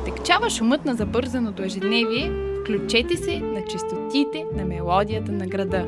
отекчава 0.00 0.50
шумът 0.50 0.84
на 0.84 0.94
забързаното 0.94 1.62
ежедневие, 1.62 2.32
включете 2.60 3.16
се 3.16 3.40
на 3.40 3.64
чистотите 3.64 4.44
на 4.56 4.64
мелодията 4.64 5.32
на 5.32 5.46
града. 5.46 5.86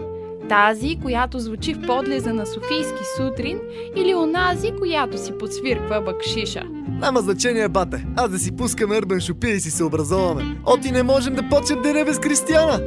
Тази, 0.48 0.98
която 1.02 1.38
звучи 1.38 1.74
в 1.74 1.86
подлеза 1.86 2.34
на 2.34 2.46
Софийски 2.46 3.02
сутрин 3.16 3.58
или 3.96 4.14
онази, 4.14 4.72
която 4.78 5.18
си 5.18 5.32
подсвирква 5.38 6.00
бакшиша. 6.00 6.62
Няма 7.00 7.20
значение, 7.20 7.68
бате. 7.68 8.06
Аз 8.16 8.30
да 8.30 8.38
си 8.38 8.56
пускаме 8.56 8.94
Urban 8.94 9.20
Шопи 9.20 9.48
и 9.48 9.60
си 9.60 9.70
се 9.70 9.84
образоваме. 9.84 10.56
Оти 10.66 10.90
не 10.90 11.02
можем 11.02 11.34
да 11.34 11.48
почнем 11.48 11.82
деня 11.82 12.04
без 12.04 12.18
Кристияна. 12.18 12.80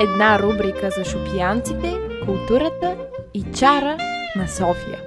Една 0.00 0.38
рубрика 0.38 0.90
за 0.98 1.04
шопиянците, 1.04 1.98
културата 2.24 2.96
и 3.34 3.44
чара 3.54 3.96
на 4.36 4.48
София. 4.48 4.98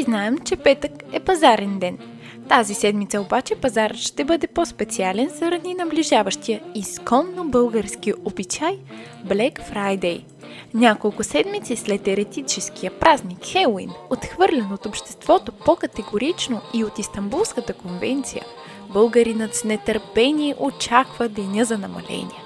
Всички 0.00 0.10
знаем, 0.10 0.38
че 0.38 0.56
петък 0.56 0.92
е 1.12 1.20
пазарен 1.20 1.78
ден. 1.78 1.98
Тази 2.48 2.74
седмица 2.74 3.20
обаче 3.20 3.54
пазарът 3.54 3.96
ще 3.96 4.24
бъде 4.24 4.46
по-специален 4.46 5.28
заради 5.28 5.74
наближаващия 5.74 6.60
изконно 6.74 7.44
български 7.44 8.12
обичай 8.24 8.78
Black 9.26 9.72
Friday. 9.72 10.24
Няколко 10.74 11.24
седмици 11.24 11.76
след 11.76 12.08
еретическия 12.08 12.98
празник 12.98 13.38
Хелуин, 13.44 13.90
отхвърлен 14.10 14.72
от 14.72 14.86
обществото 14.86 15.52
по-категорично 15.52 16.60
и 16.74 16.84
от 16.84 16.98
Истанбулската 16.98 17.72
конвенция, 17.72 18.44
българинът 18.92 19.54
с 19.54 19.64
нетърпение 19.64 20.54
очаква 20.58 21.28
деня 21.28 21.64
за 21.64 21.78
намаление. 21.78 22.42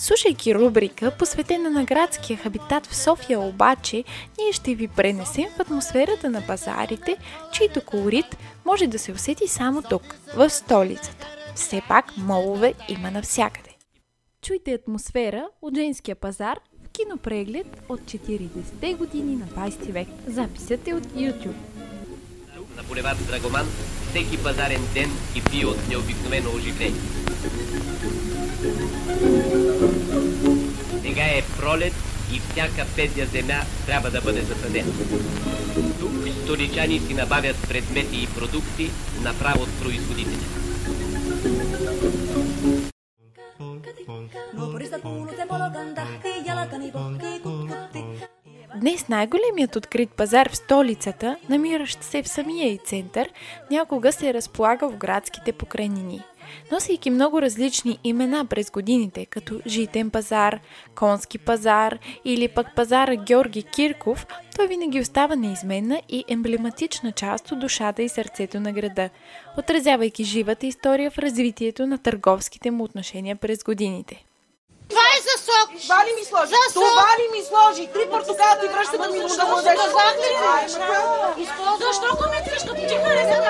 Слушайки 0.00 0.54
рубрика, 0.54 1.10
посветена 1.18 1.70
на 1.70 1.84
градския 1.84 2.36
хабитат 2.36 2.86
в 2.86 2.96
София 2.96 3.40
обаче, 3.40 4.04
ние 4.38 4.52
ще 4.52 4.74
ви 4.74 4.88
пренесем 4.88 5.46
в 5.56 5.60
атмосферата 5.60 6.30
на 6.30 6.46
пазарите, 6.46 7.16
чийто 7.52 7.80
колорит 7.80 8.36
може 8.64 8.86
да 8.86 8.98
се 8.98 9.12
усети 9.12 9.48
само 9.48 9.82
тук, 9.82 10.16
в 10.36 10.50
столицата. 10.50 11.26
Все 11.54 11.82
пак 11.88 12.16
молове 12.16 12.74
има 12.88 13.10
навсякъде. 13.10 13.70
Чуйте 14.42 14.72
атмосфера 14.72 15.48
от 15.62 15.74
женския 15.74 16.16
пазар 16.16 16.58
в 16.84 16.88
кинопреглед 16.88 17.82
от 17.88 18.00
40-те 18.00 18.94
години 18.94 19.36
на 19.36 19.46
20 19.46 19.92
век. 19.92 20.08
Записът 20.26 20.88
е 20.88 20.94
от 20.94 21.04
YouTube. 21.04 21.56
На 22.76 22.82
булевард 22.82 23.26
Драгоман 23.26 23.66
всеки 24.10 24.42
пазарен 24.42 24.82
ден 24.94 25.10
и 25.36 25.42
пие 25.50 25.66
от 25.66 25.88
необикновено 25.88 26.50
оживление. 26.56 27.00
Е 31.38 31.42
пролет 31.60 31.92
и 32.32 32.40
всяка 32.40 32.86
петя 32.96 33.26
земя 33.26 33.60
трябва 33.86 34.10
да 34.10 34.20
бъде 34.20 34.40
засадена. 34.40 34.92
Тук 36.00 36.12
столичани 36.42 37.00
си 37.00 37.14
набавят 37.14 37.56
предмети 37.68 38.22
и 38.22 38.26
продукти 38.26 38.90
направо 39.22 39.62
от 39.62 39.80
производителя. 39.82 40.48
Днес 48.80 49.08
най-големият 49.08 49.76
открит 49.76 50.10
пазар 50.10 50.48
в 50.48 50.56
столицата, 50.56 51.36
намиращ 51.48 52.02
се 52.02 52.22
в 52.22 52.28
самия 52.28 52.72
и 52.72 52.78
център, 52.78 53.28
някога 53.70 54.12
се 54.12 54.34
разполага 54.34 54.88
в 54.88 54.96
градските 54.96 55.52
покрайнини– 55.52 56.22
носейки 56.72 57.10
много 57.10 57.42
различни 57.42 57.98
имена 58.04 58.44
през 58.44 58.70
годините, 58.70 59.26
като 59.26 59.60
Житен 59.66 60.10
пазар, 60.10 60.60
Конски 60.94 61.38
пазар 61.38 61.98
или 62.24 62.48
пък 62.48 62.66
пазара 62.76 63.16
Георги 63.16 63.62
Кирков, 63.62 64.26
той 64.56 64.66
винаги 64.66 65.00
остава 65.00 65.36
неизменна 65.36 66.00
и 66.08 66.24
емблематична 66.28 67.12
част 67.12 67.52
от 67.52 67.60
душата 67.60 68.02
и 68.02 68.08
сърцето 68.08 68.60
на 68.60 68.72
града, 68.72 69.10
отразявайки 69.58 70.24
живата 70.24 70.66
история 70.66 71.10
в 71.10 71.18
развитието 71.18 71.86
на 71.86 71.98
търговските 71.98 72.70
му 72.70 72.84
отношения 72.84 73.36
през 73.36 73.64
годините. 73.64 74.24
Това 74.88 75.06
е 75.16 75.20
за 75.28 75.34
сок. 75.46 75.68
Това 75.82 76.00
ли 76.06 76.12
ми 76.18 76.24
сложи? 76.30 76.52
За 76.56 76.72
сок. 76.74 76.84
Това 76.90 77.10
ли 77.20 77.26
ми 77.34 77.40
сложи? 77.50 77.84
Три 77.94 78.04
портокала 78.12 78.54
ти 78.60 78.66
връща 78.74 78.96
да 79.02 79.08
ми 79.12 79.18
да 79.18 79.26
казахте? 79.26 80.28
Защо 81.84 82.08
го 82.18 82.24
ме 82.32 82.38
тръжка? 82.46 82.70
Ти 82.88 82.94
харесваш, 83.04 83.47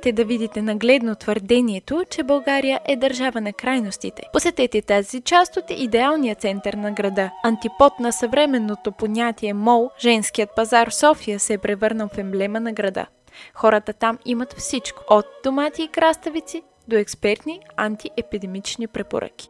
искате 0.00 0.22
да 0.22 0.24
видите 0.24 0.62
нагледно 0.62 1.14
твърдението, 1.14 2.04
че 2.10 2.22
България 2.22 2.80
е 2.88 2.96
държава 2.96 3.40
на 3.40 3.52
крайностите, 3.52 4.22
посетете 4.32 4.82
тази 4.82 5.20
част 5.20 5.56
от 5.56 5.64
идеалния 5.70 6.34
център 6.34 6.74
на 6.74 6.92
града. 6.92 7.30
Антипод 7.44 8.00
на 8.00 8.12
съвременното 8.12 8.92
понятие 8.92 9.54
мол, 9.54 9.90
женският 10.00 10.50
пазар 10.56 10.90
в 10.90 10.94
София 10.94 11.40
се 11.40 11.52
е 11.52 11.58
превърнал 11.58 12.08
в 12.14 12.18
емблема 12.18 12.60
на 12.60 12.72
града. 12.72 13.06
Хората 13.54 13.92
там 13.92 14.18
имат 14.24 14.54
всичко, 14.58 15.02
от 15.10 15.26
домати 15.44 15.82
и 15.82 15.88
краставици 15.88 16.62
до 16.88 16.96
експертни 16.96 17.60
антиепидемични 17.76 18.86
препоръки. 18.86 19.48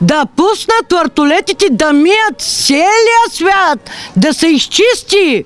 Да 0.00 0.26
пуснат 0.36 0.92
въртолетите 0.92 1.70
да 1.70 1.92
мият 1.92 2.40
целия 2.40 3.24
свят, 3.30 3.90
да 4.16 4.34
се 4.34 4.48
изчисти. 4.48 5.44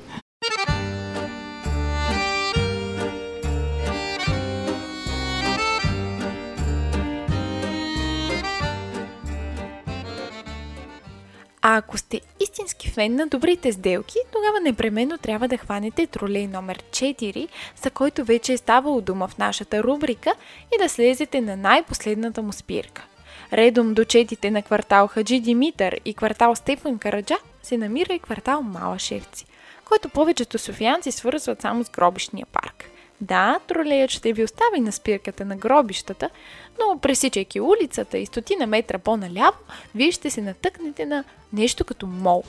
А 11.68 11.76
ако 11.76 11.98
сте 11.98 12.20
истински 12.40 12.90
фен 12.90 13.14
на 13.14 13.26
добрите 13.26 13.72
сделки, 13.72 14.14
тогава 14.32 14.60
непременно 14.60 15.18
трябва 15.18 15.48
да 15.48 15.56
хванете 15.56 16.06
тролей 16.06 16.46
номер 16.46 16.82
4, 16.90 17.48
за 17.82 17.90
който 17.90 18.24
вече 18.24 18.52
е 18.52 18.56
ставало 18.56 19.00
дума 19.00 19.28
в 19.28 19.38
нашата 19.38 19.82
рубрика 19.82 20.34
и 20.74 20.82
да 20.82 20.88
слезете 20.88 21.40
на 21.40 21.56
най-последната 21.56 22.42
му 22.42 22.52
спирка. 22.52 23.04
Редом 23.52 23.94
до 23.94 24.04
четите 24.04 24.50
на 24.50 24.62
квартал 24.62 25.06
Хаджи 25.06 25.40
Димитър 25.40 26.00
и 26.04 26.14
квартал 26.14 26.54
Стефан 26.54 26.98
Караджа 26.98 27.36
се 27.62 27.76
намира 27.76 28.14
и 28.14 28.18
квартал 28.18 28.62
Малашевци, 28.62 29.46
който 29.84 30.08
повечето 30.08 30.58
софиянци 30.58 31.12
свързват 31.12 31.60
само 31.60 31.84
с 31.84 31.90
гробищния 31.90 32.46
парк. 32.52 32.90
Да, 33.20 33.60
тролеят 33.68 34.10
ще 34.10 34.32
ви 34.32 34.44
остави 34.44 34.80
на 34.80 34.92
спирката 34.92 35.44
на 35.44 35.56
гробищата, 35.56 36.30
но 36.78 36.98
пресичайки 36.98 37.60
улицата 37.60 38.18
и 38.18 38.26
стотина 38.26 38.66
метра 38.66 38.98
по-наляво, 38.98 39.56
вие 39.94 40.12
ще 40.12 40.30
се 40.30 40.40
натъкнете 40.40 41.06
на 41.06 41.24
нещо 41.52 41.84
като 41.84 42.06
мол. 42.06 42.44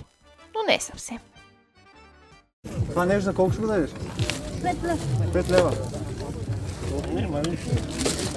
Но 0.56 0.74
не 0.74 0.80
съвсем. 0.80 1.18
Това 2.90 3.06
нещо 3.06 3.24
за 3.24 3.34
колко 3.34 3.52
ще 3.52 3.62
го 3.62 3.68
дадеш? 3.68 3.90
5 3.92 4.84
лева. 4.84 4.98
5 5.34 5.52
лева. 5.52 5.72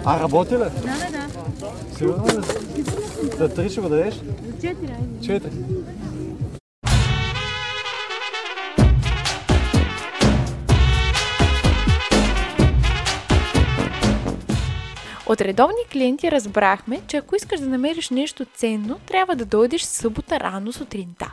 А 0.05 0.21
работи 0.21 0.55
ли? 0.55 0.59
Да, 0.59 0.69
да, 0.69 1.11
да. 1.11 1.97
Сигурно 1.99 2.27
ли? 2.27 2.43
За 3.37 3.49
3 3.49 3.71
ще 3.71 3.81
го 3.81 3.89
дадеш? 3.89 4.15
За 4.15 4.23
4, 4.23 4.67
айде. 4.67 5.41
4. 5.41 5.51
От 15.31 15.41
редовни 15.41 15.85
клиенти 15.93 16.31
разбрахме, 16.31 17.00
че 17.06 17.17
ако 17.17 17.37
искаш 17.37 17.61
да 17.61 17.67
намериш 17.67 18.11
нещо 18.11 18.44
ценно, 18.44 18.99
трябва 19.06 19.37
да 19.37 19.44
дойдеш 19.44 19.82
събота 19.82 20.41
рано 20.41 20.73
сутринта. 20.73 21.32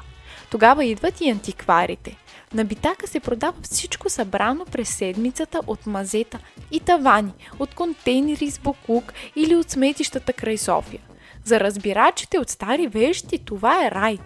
Тогава 0.49 0.85
идват 0.85 1.21
и 1.21 1.29
антикварите. 1.29 2.17
На 2.53 2.65
битака 2.65 3.07
се 3.07 3.19
продава 3.19 3.53
всичко 3.61 4.09
събрано 4.09 4.65
през 4.65 4.89
седмицата 4.89 5.61
от 5.67 5.87
мазета 5.87 6.39
и 6.71 6.79
тавани, 6.79 7.33
от 7.59 7.75
контейнери 7.75 8.51
с 8.51 8.59
буклук 8.59 9.13
или 9.35 9.55
от 9.55 9.69
сметищата 9.69 10.33
край 10.33 10.57
София. 10.57 11.01
За 11.45 11.59
разбирачите 11.59 12.39
от 12.39 12.49
стари 12.49 12.87
вещи 12.87 13.39
това 13.45 13.85
е 13.85 13.91
рай. 13.91 14.17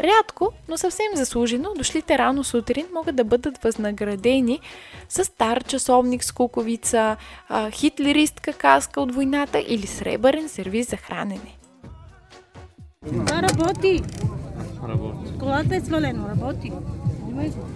Рядко, 0.00 0.52
но 0.68 0.76
съвсем 0.76 1.06
заслужено, 1.14 1.74
дошлите 1.76 2.18
рано 2.18 2.44
сутрин 2.44 2.86
могат 2.94 3.16
да 3.16 3.24
бъдат 3.24 3.62
възнаградени 3.62 4.60
с 5.08 5.24
стар 5.24 5.64
часовник 5.64 6.24
с 6.24 6.32
куковица, 6.32 7.16
хитлеристка 7.70 8.52
каска 8.52 9.00
от 9.00 9.14
войната 9.14 9.64
или 9.68 9.86
сребърен 9.86 10.48
сервиз 10.48 10.90
за 10.90 10.96
хранене. 10.96 11.56
Това 13.06 13.42
работи. 13.42 14.02
Работи. 14.88 15.38
Колата 15.38 15.76
е 15.76 15.80
свалено, 15.80 16.28
работи. 16.28 16.72
Снимай 17.24 17.48
го. 17.48 17.66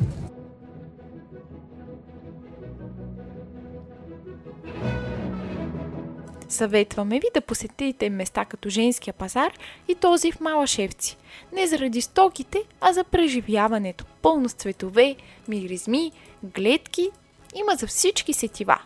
Съветваме 6.48 7.20
ви 7.20 7.26
да 7.34 7.40
посетите 7.40 8.10
места 8.10 8.44
като 8.44 8.68
Женския 8.68 9.14
пазар 9.14 9.52
и 9.88 9.94
този 9.94 10.32
в 10.32 10.40
Малашевци. 10.40 11.16
Не 11.52 11.66
заради 11.66 12.00
стоките, 12.00 12.62
а 12.80 12.92
за 12.92 13.04
преживяването. 13.04 14.04
Пълно 14.22 14.48
с 14.48 14.52
цветове, 14.52 15.16
миризми, 15.48 16.12
гледки. 16.42 17.10
Има 17.54 17.76
за 17.76 17.86
всички 17.86 18.32
сетива. 18.32 18.78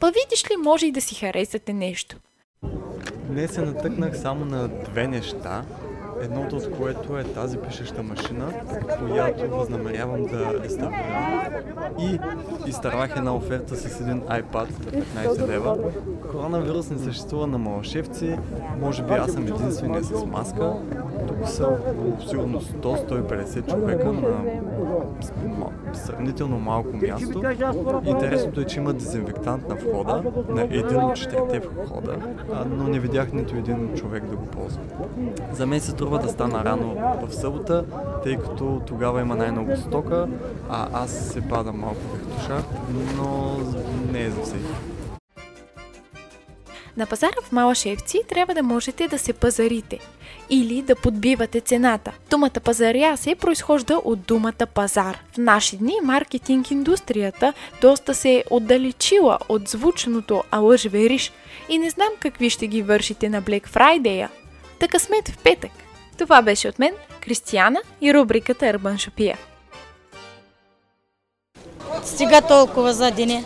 Па 0.00 0.06
видиш 0.06 0.50
ли, 0.50 0.56
може 0.56 0.86
и 0.86 0.92
да 0.92 1.00
си 1.00 1.14
харесате 1.14 1.72
нещо. 1.72 2.16
Днес 3.28 3.52
се 3.54 3.60
натъкнах 3.60 4.18
само 4.18 4.44
на 4.44 4.68
две 4.68 5.08
неща. 5.08 5.64
Едното 6.24 6.56
от 6.56 6.70
което 6.70 7.18
е 7.18 7.24
тази 7.24 7.58
пишеща 7.58 8.02
машина, 8.02 8.52
която 9.08 9.56
възнамерявам 9.56 10.22
да 10.22 10.62
реставрирам. 10.64 11.50
И 11.98 12.18
изтървах 12.66 13.16
една 13.16 13.34
оферта 13.34 13.76
с 13.76 14.00
един 14.00 14.20
iPad 14.20 14.66
за 14.70 14.90
15 14.90 15.48
лева. 15.48 15.78
Коронавирус 16.30 16.90
не 16.90 16.98
съществува 16.98 17.46
на 17.46 17.58
Малашевци. 17.58 18.38
Може 18.80 19.02
би 19.02 19.12
аз 19.12 19.32
съм 19.32 19.46
единствения 19.46 20.04
с 20.04 20.26
маска. 20.26 20.72
Тук 21.28 21.48
са 21.48 21.78
сигурно 22.28 22.60
100-150 22.60 23.70
човека 23.70 24.12
на 24.12 24.44
сравнително 25.92 26.58
малко 26.58 26.96
място. 26.96 27.42
Интересното 28.04 28.60
е, 28.60 28.64
че 28.64 28.80
има 28.80 28.92
дезинфектант 28.92 29.68
на 29.68 29.74
входа, 29.74 30.22
на 30.48 30.62
един 30.62 31.04
от 31.04 31.16
четирите 31.16 31.60
входа, 31.60 32.16
но 32.66 32.88
не 32.88 32.98
видях 32.98 33.32
нито 33.32 33.56
един 33.56 33.94
човек 33.94 34.24
да 34.24 34.36
го 34.36 34.46
ползва. 34.46 34.82
За 35.52 35.66
мен 35.66 35.80
се 35.80 35.90
струва 35.90 36.18
да 36.18 36.28
стана 36.28 36.64
рано 36.64 37.16
в 37.26 37.34
събота, 37.34 37.84
тъй 38.22 38.36
като 38.36 38.80
тогава 38.86 39.20
има 39.20 39.36
най-много 39.36 39.76
стока, 39.76 40.28
а 40.70 40.88
аз 40.92 41.10
се 41.10 41.40
падам 41.40 41.78
малко 41.78 42.00
в 42.00 42.34
душа, 42.34 42.62
но 43.16 43.56
не 44.12 44.22
е 44.22 44.30
за 44.30 44.42
всеки. 44.42 44.93
На 46.96 47.06
пазара 47.06 47.36
в 47.44 47.52
Малашевци 47.52 48.20
трябва 48.28 48.54
да 48.54 48.62
можете 48.62 49.08
да 49.08 49.18
се 49.18 49.32
пазарите 49.32 49.98
или 50.50 50.82
да 50.82 50.96
подбивате 50.96 51.60
цената. 51.60 52.12
Думата 52.30 52.60
пазаря 52.64 53.16
се 53.16 53.34
произхожда 53.34 54.00
от 54.04 54.20
думата 54.20 54.66
пазар. 54.74 55.18
В 55.32 55.38
наши 55.38 55.76
дни 55.76 55.94
маркетинг 56.02 56.70
индустрията 56.70 57.52
доста 57.80 58.14
се 58.14 58.34
е 58.34 58.44
отдалечила 58.50 59.38
от 59.48 59.68
звучното 59.68 60.44
алъж 60.50 60.84
вериш 60.84 61.32
и 61.68 61.78
не 61.78 61.90
знам 61.90 62.08
какви 62.20 62.50
ще 62.50 62.66
ги 62.66 62.82
вършите 62.82 63.28
на 63.28 63.42
Black 63.42 63.68
Friday. 63.68 64.28
Та 64.80 64.88
късмет 64.88 65.28
в 65.28 65.38
петък! 65.38 65.70
Това 66.18 66.42
беше 66.42 66.68
от 66.68 66.78
мен, 66.78 66.92
Кристияна 67.20 67.80
и 68.00 68.14
рубриката 68.14 68.64
Urban 68.64 68.94
Shopia. 68.94 69.36
Стига 72.04 72.42
толкова 72.42 72.92
за 72.92 73.10
деня. 73.10 73.44